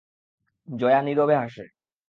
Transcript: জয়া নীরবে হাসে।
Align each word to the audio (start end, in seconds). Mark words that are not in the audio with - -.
জয়া 0.67 0.99
নীরবে 1.01 1.35
হাসে। 1.35 1.65